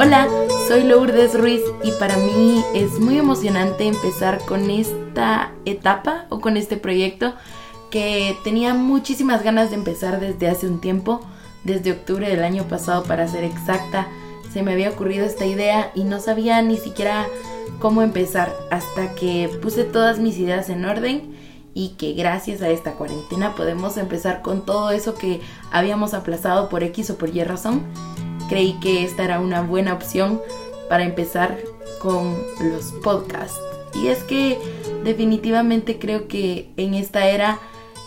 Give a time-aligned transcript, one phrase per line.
[0.00, 0.28] Hola,
[0.68, 6.56] soy Lourdes Ruiz y para mí es muy emocionante empezar con esta etapa o con
[6.56, 7.34] este proyecto
[7.90, 11.20] que tenía muchísimas ganas de empezar desde hace un tiempo,
[11.64, 14.06] desde octubre del año pasado para ser exacta.
[14.52, 17.26] Se me había ocurrido esta idea y no sabía ni siquiera
[17.80, 21.34] cómo empezar hasta que puse todas mis ideas en orden
[21.74, 25.40] y que gracias a esta cuarentena podemos empezar con todo eso que
[25.72, 27.82] habíamos aplazado por X o por Y razón
[28.48, 30.40] creí que esta era una buena opción
[30.88, 31.58] para empezar
[32.00, 33.58] con los podcasts.
[33.94, 34.58] Y es que
[35.04, 37.58] definitivamente creo que en esta era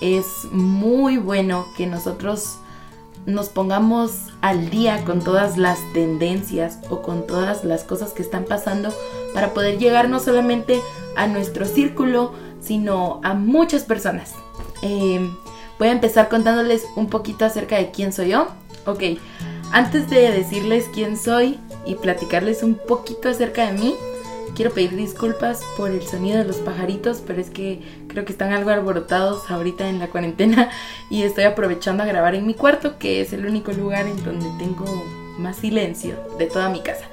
[0.02, 2.58] es muy bueno que nosotros
[3.26, 8.46] nos pongamos al día con todas las tendencias o con todas las cosas que están
[8.46, 8.92] pasando
[9.34, 10.82] para poder llegar no solamente
[11.16, 14.34] a nuestro círculo, sino a muchas personas.
[14.82, 15.36] Em,
[15.78, 18.48] voy a empezar contándoles un poquito acerca de quién soy yo.
[18.88, 19.04] Ok,
[19.72, 23.96] antes de decirles quién soy y platicarles un poquito acerca de mí,
[24.56, 28.54] quiero pedir disculpas por el sonido de los pajaritos, pero es que creo que están
[28.54, 30.70] algo alborotados ahorita en la cuarentena
[31.10, 34.48] y estoy aprovechando a grabar en mi cuarto, que es el único lugar en donde
[34.60, 34.86] tengo
[35.38, 37.06] más silencio de toda mi casa.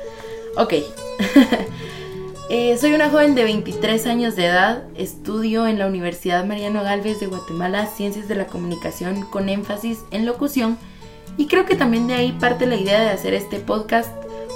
[0.56, 0.74] Ok.
[2.50, 7.20] Eh, soy una joven de 23 años de edad, estudio en la Universidad Mariano Galvez
[7.20, 10.78] de Guatemala Ciencias de la Comunicación con énfasis en locución
[11.38, 14.10] y creo que también de ahí parte la idea de hacer este podcast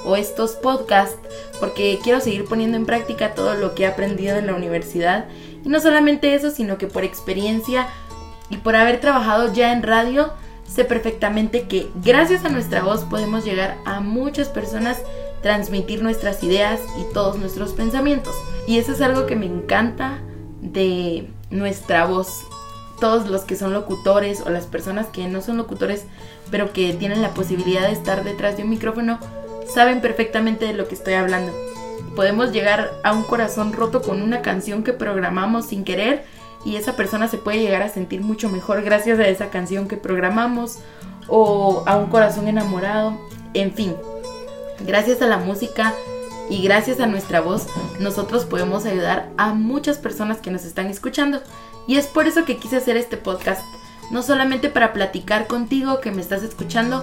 [0.05, 1.17] o estos podcasts,
[1.61, 5.27] porque quiero seguir poniendo en práctica todo lo que he aprendido en la universidad.
[5.65, 7.87] Y no solamente eso, sino que por experiencia
[8.51, 10.33] y por haber trabajado ya en radio,
[10.67, 15.01] sé perfectamente que gracias a nuestra voz podemos llegar a muchas personas,
[15.41, 18.35] transmitir nuestras ideas y todos nuestros pensamientos.
[18.67, 20.19] Y eso es algo que me encanta
[20.61, 22.41] de nuestra voz.
[23.03, 26.05] Todos los que son locutores o las personas que no son locutores
[26.53, 29.19] pero que tienen la posibilidad de estar detrás de un micrófono,
[29.75, 31.53] saben perfectamente de lo que estoy hablando.
[32.15, 36.25] Podemos llegar a un corazón roto con una canción que programamos sin querer
[36.65, 39.97] y esa persona se puede llegar a sentir mucho mejor gracias a esa canción que
[39.97, 40.79] programamos
[41.27, 43.19] o a un corazón enamorado,
[43.53, 43.97] en fin.
[44.87, 45.93] Gracias a la música
[46.49, 47.67] y gracias a nuestra voz
[47.99, 51.41] nosotros podemos ayudar a muchas personas que nos están escuchando
[51.87, 53.63] y es por eso que quise hacer este podcast
[54.11, 57.03] no solamente para platicar contigo que me estás escuchando,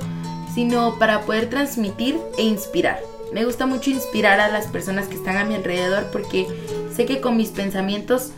[0.53, 3.00] sino para poder transmitir e inspirar.
[3.34, 6.47] Me gusta mucho inspirar a las personas que están a mi alrededor porque
[6.95, 8.31] sé que con mis pensamientos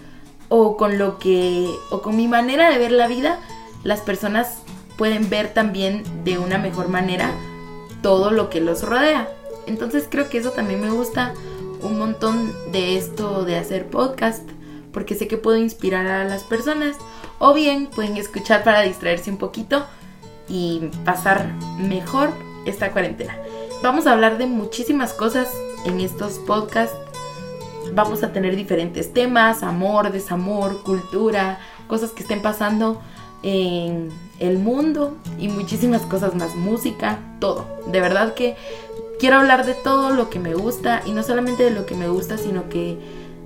[0.50, 3.40] o con lo que o con mi manera de ver la vida,
[3.84, 4.62] las personas
[4.97, 7.31] pueden ver también de una mejor manera
[8.01, 9.30] todo lo que los rodea.
[9.68, 11.34] Entonces creo que eso también me gusta
[11.81, 14.50] un montón de esto de hacer podcast
[14.94, 16.97] porque sé que puedo inspirar a las personas
[17.40, 19.85] o bien pueden escuchar para distraerse un poquito
[20.47, 22.29] y pasar mejor
[22.66, 23.38] esta cuarentena.
[23.81, 25.50] Vamos a hablar de muchísimas cosas
[25.85, 26.96] en estos podcasts.
[27.94, 33.01] Vamos a tener diferentes temas, amor, desamor, cultura, cosas que estén pasando
[33.44, 34.09] en
[34.40, 37.66] el mundo y muchísimas cosas más, música, todo.
[37.88, 38.56] De verdad que
[39.19, 42.07] quiero hablar de todo lo que me gusta y no solamente de lo que me
[42.07, 42.97] gusta, sino que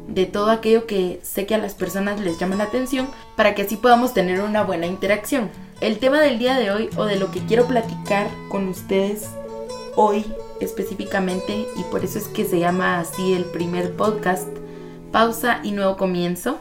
[0.07, 3.63] de todo aquello que sé que a las personas les llama la atención para que
[3.63, 5.49] así podamos tener una buena interacción.
[5.81, 9.29] El tema del día de hoy o de lo que quiero platicar con ustedes
[9.95, 10.25] hoy
[10.59, 14.47] específicamente y por eso es que se llama así el primer podcast,
[15.11, 16.59] pausa y nuevo comienzo,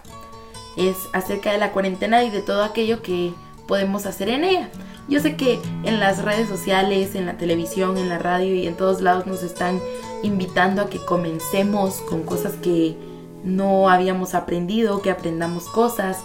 [0.76, 3.32] es acerca de la cuarentena y de todo aquello que
[3.68, 4.68] podemos hacer en ella.
[5.08, 8.76] Yo sé que en las redes sociales, en la televisión, en la radio y en
[8.76, 9.80] todos lados nos están
[10.22, 12.96] invitando a que comencemos con cosas que
[13.44, 16.18] no habíamos aprendido, que aprendamos cosas,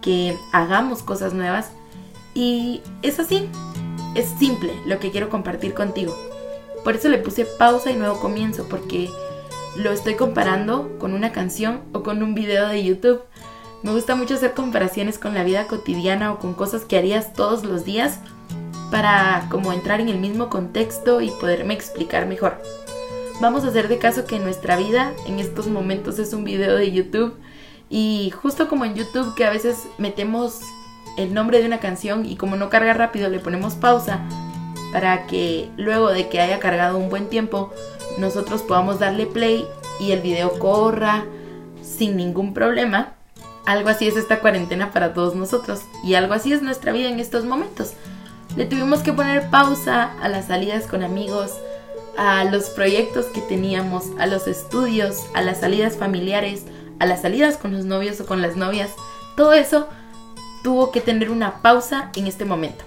[0.00, 1.70] que hagamos cosas nuevas.
[2.34, 3.48] Y es así,
[4.14, 6.14] es simple lo que quiero compartir contigo.
[6.84, 9.10] Por eso le puse pausa y nuevo comienzo, porque
[9.76, 13.20] lo estoy comparando con una canción o con un video de YouTube.
[13.82, 17.64] Me gusta mucho hacer comparaciones con la vida cotidiana o con cosas que harías todos
[17.64, 18.18] los días
[18.90, 22.60] para como entrar en el mismo contexto y poderme explicar mejor.
[23.40, 26.90] Vamos a hacer de caso que nuestra vida en estos momentos es un video de
[26.90, 27.36] YouTube
[27.88, 30.60] y justo como en YouTube que a veces metemos
[31.16, 34.20] el nombre de una canción y como no carga rápido le ponemos pausa
[34.92, 37.72] para que luego de que haya cargado un buen tiempo
[38.18, 39.64] nosotros podamos darle play
[40.00, 41.24] y el video corra
[41.80, 43.12] sin ningún problema.
[43.66, 47.20] Algo así es esta cuarentena para todos nosotros y algo así es nuestra vida en
[47.20, 47.92] estos momentos.
[48.56, 51.52] Le tuvimos que poner pausa a las salidas con amigos,
[52.18, 56.64] a los proyectos que teníamos, a los estudios, a las salidas familiares,
[56.98, 58.90] a las salidas con los novios o con las novias,
[59.36, 59.88] todo eso
[60.64, 62.84] tuvo que tener una pausa en este momento.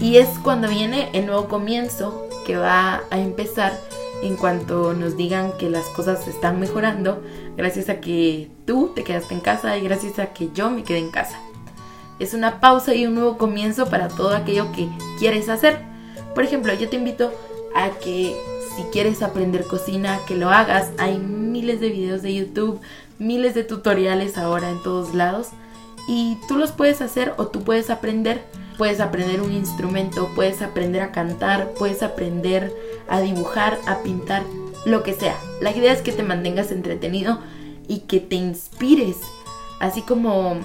[0.00, 3.78] Y es cuando viene el nuevo comienzo que va a empezar
[4.24, 7.22] en cuanto nos digan que las cosas están mejorando
[7.56, 10.98] gracias a que tú te quedaste en casa y gracias a que yo me quedé
[10.98, 11.38] en casa.
[12.18, 14.88] Es una pausa y un nuevo comienzo para todo aquello que
[15.20, 15.78] quieres hacer.
[16.34, 17.32] Por ejemplo, yo te invito
[17.74, 18.36] a que
[18.76, 20.90] si quieres aprender cocina, que lo hagas.
[20.98, 22.80] Hay miles de videos de YouTube,
[23.18, 25.48] miles de tutoriales ahora en todos lados
[26.08, 28.42] y tú los puedes hacer o tú puedes aprender.
[28.76, 32.74] Puedes aprender un instrumento, puedes aprender a cantar, puedes aprender
[33.08, 34.42] a dibujar, a pintar,
[34.84, 35.36] lo que sea.
[35.60, 37.38] La idea es que te mantengas entretenido
[37.88, 39.18] y que te inspires.
[39.80, 40.56] Así como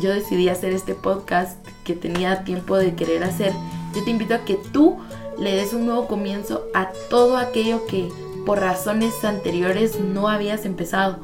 [0.00, 3.52] yo decidí hacer este podcast que tenía tiempo de querer hacer,
[3.94, 4.98] yo te invito a que tú
[5.38, 8.08] le des un nuevo comienzo a todo aquello que
[8.44, 11.18] por razones anteriores no habías empezado.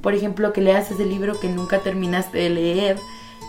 [0.00, 2.98] Por ejemplo, que leas ese libro que nunca terminaste de leer,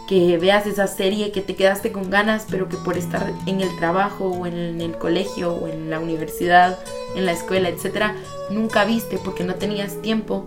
[0.07, 3.75] que veas esa serie que te quedaste con ganas, pero que por estar en el
[3.77, 6.79] trabajo o en el colegio o en la universidad,
[7.15, 8.15] en la escuela, etcétera,
[8.49, 10.45] nunca viste porque no tenías tiempo.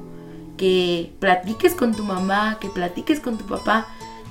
[0.56, 3.86] Que platiques con tu mamá, que platiques con tu papá,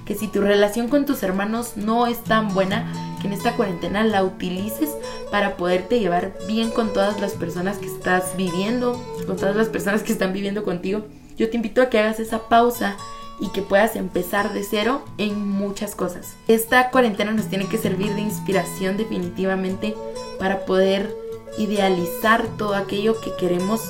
[0.06, 2.92] que si tu relación con tus hermanos no es tan buena,
[3.22, 4.90] que en esta cuarentena la utilices
[5.32, 10.04] para poderte llevar bien con todas las personas que estás viviendo, con todas las personas
[10.04, 11.06] que están viviendo contigo.
[11.38, 12.98] Yo te invito a que hagas esa pausa
[13.40, 16.36] y que puedas empezar de cero en muchas cosas.
[16.48, 19.96] Esta cuarentena nos tiene que servir de inspiración definitivamente
[20.38, 21.16] para poder
[21.58, 23.82] idealizar todo aquello que queremos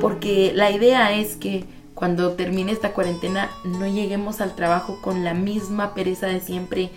[0.00, 1.64] porque la idea es que
[1.94, 6.90] cuando termine esta cuarentena no lleguemos al trabajo con la misma pereza de siempre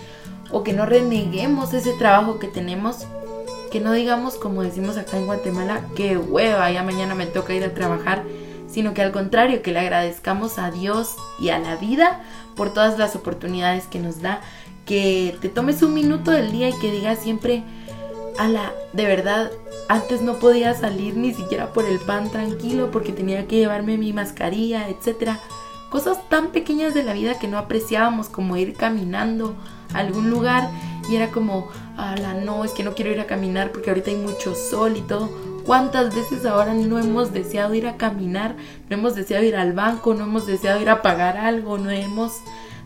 [0.51, 3.05] o que no reneguemos ese trabajo que tenemos,
[3.75, 7.65] que no digamos como decimos acá en Guatemala, que hueva, ya mañana me toca ir
[7.65, 8.23] a trabajar,
[8.69, 12.23] sino que al contrario, que le agradezcamos a Dios y a la vida
[12.55, 14.39] por todas las oportunidades que nos da,
[14.85, 17.65] que te tomes un minuto del día y que digas siempre,
[18.37, 19.51] ala, de verdad,
[19.89, 24.13] antes no podía salir ni siquiera por el pan tranquilo porque tenía que llevarme mi
[24.13, 25.31] mascarilla, etc.
[25.89, 29.55] Cosas tan pequeñas de la vida que no apreciábamos como ir caminando
[29.93, 30.69] a algún lugar
[31.09, 34.17] y era como, ala, no, es que no quiero ir a caminar porque ahorita hay
[34.17, 35.29] mucho sol y todo.
[35.65, 38.55] ¿Cuántas veces ahora no hemos deseado ir a caminar?
[38.89, 42.33] No hemos deseado ir al banco, no hemos deseado ir a pagar algo, no hemos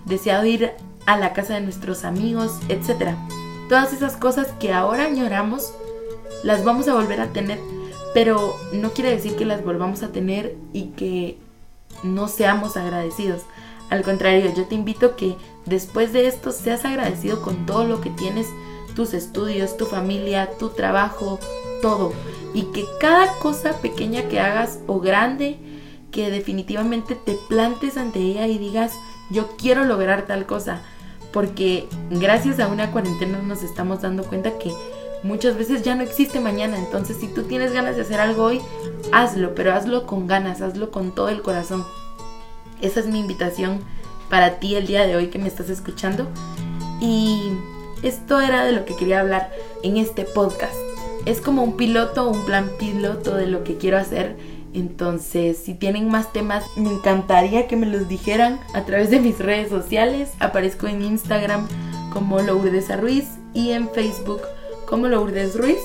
[0.06, 0.72] deseado ir
[1.06, 3.18] a la casa de nuestros amigos, etcétera.
[3.68, 5.74] Todas esas cosas que ahora añoramos,
[6.44, 7.60] las vamos a volver a tener,
[8.14, 11.38] pero no quiere decir que las volvamos a tener y que
[12.04, 13.42] no seamos agradecidos.
[13.90, 15.36] Al contrario, yo te invito que
[15.66, 18.48] después de esto seas agradecido con todo lo que tienes,
[18.96, 21.40] tus estudios, tu familia, tu trabajo,
[21.82, 22.14] todo.
[22.54, 25.58] Y que cada cosa pequeña que hagas o grande,
[26.12, 28.94] que definitivamente te plantes ante ella y digas,
[29.32, 30.82] yo quiero lograr tal cosa
[31.32, 34.72] porque gracias a una cuarentena nos estamos dando cuenta que
[35.24, 36.78] muchas veces ya no existe mañana.
[36.78, 38.62] Entonces, si tú tienes ganas de hacer algo hoy,
[39.12, 41.86] hazlo, pero hazlo con ganas, hazlo con todo el corazón.
[42.82, 43.80] Esa es mi invitación
[44.30, 46.28] para ti el día de hoy que me estás escuchando.
[47.02, 47.52] Y
[48.04, 49.52] esto era de lo que quería hablar
[49.84, 50.76] en este podcast.
[51.26, 54.36] Es como un piloto, un plan piloto de lo que quiero hacer
[54.74, 59.40] entonces, si tienen más temas, me encantaría que me los dijeran a través de mis
[59.40, 60.32] redes sociales.
[60.40, 61.68] Aparezco en Instagram
[62.14, 64.42] como Lourdes Ruiz y en Facebook
[64.90, 65.80] como Lourdes Ruiz.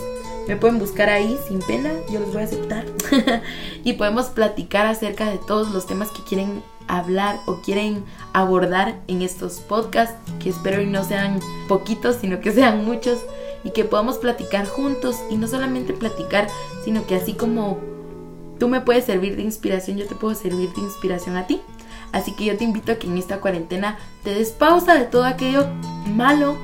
[0.49, 2.85] Me pueden buscar ahí sin pena, yo los voy a aceptar.
[3.85, 9.23] y podemos platicar acerca de todos los temas que quieren hablar o quieren abordar en
[9.23, 13.21] estos podcasts, que espero y no sean poquitos, sino que sean muchos,
[13.63, 16.49] y que podamos platicar juntos y no solamente platicar,
[16.85, 17.79] sino que así como
[18.59, 21.61] Tú me puedes servir de inspiración, yo te puedo servir de inspiración a ti.
[22.13, 25.25] Así que yo te invito a que en esta cuarentena te des pausa de todo
[25.25, 25.67] aquello
[26.07, 26.57] malo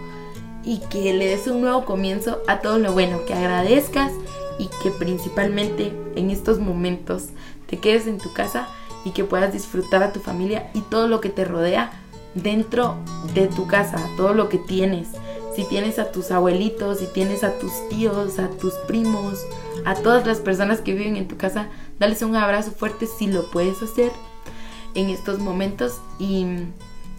[0.65, 4.13] y que le des un nuevo comienzo a todo lo bueno, que agradezcas
[4.59, 7.29] y que principalmente en estos momentos
[7.67, 8.69] te quedes en tu casa
[9.05, 11.91] y que puedas disfrutar a tu familia y todo lo que te rodea
[12.35, 12.97] dentro
[13.35, 15.09] de tu casa, todo lo que tienes.
[15.57, 19.39] Si tienes a tus abuelitos, si tienes a tus tíos, a tus primos,
[19.85, 23.51] a todas las personas que viven en tu casa, dales un abrazo fuerte si lo
[23.51, 24.13] puedes hacer
[24.95, 26.47] en estos momentos y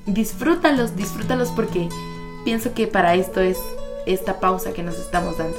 [0.05, 1.89] disfrútalos, disfrútalos porque
[2.43, 3.57] pienso que para esto es
[4.05, 5.57] esta pausa que nos estamos dando.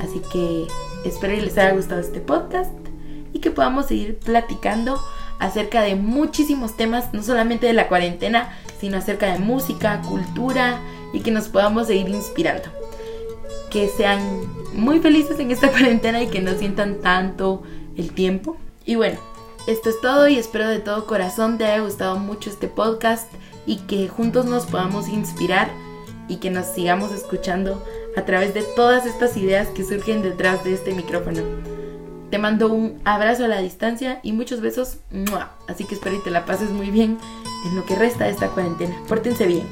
[0.00, 0.66] Así que
[1.04, 2.72] espero que les haya gustado este podcast
[3.32, 5.00] y que podamos seguir platicando
[5.38, 10.80] acerca de muchísimos temas, no solamente de la cuarentena, sino acerca de música, cultura
[11.12, 12.68] y que nos podamos seguir inspirando
[13.72, 14.20] que sean
[14.74, 17.62] muy felices en esta cuarentena y que no sientan tanto
[17.96, 18.58] el tiempo.
[18.84, 19.18] Y bueno,
[19.66, 23.32] esto es todo y espero de todo corazón te haya gustado mucho este podcast
[23.64, 25.70] y que juntos nos podamos inspirar
[26.32, 27.84] y que nos sigamos escuchando
[28.16, 31.42] a través de todas estas ideas que surgen detrás de este micrófono.
[32.30, 34.96] Te mando un abrazo a la distancia y muchos besos.
[35.68, 37.18] Así que espero y te la pases muy bien
[37.66, 38.96] en lo que resta de esta cuarentena.
[39.06, 39.66] Pórtense bien.